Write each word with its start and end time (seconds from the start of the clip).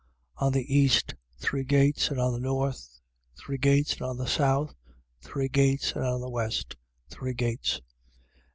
21:13. 0.39 0.47
On 0.47 0.51
the 0.53 0.75
east, 0.75 1.15
three 1.37 1.63
gates: 1.63 2.09
and 2.09 2.19
on 2.19 2.33
the 2.33 2.39
north, 2.39 2.99
three 3.37 3.59
gates: 3.59 3.93
and 3.93 4.01
on 4.01 4.17
the 4.17 4.25
south, 4.25 4.73
three 5.21 5.47
gates: 5.47 5.91
and 5.91 6.03
on 6.03 6.21
the 6.21 6.29
west, 6.31 6.75
three 7.11 7.35
gates. 7.35 7.81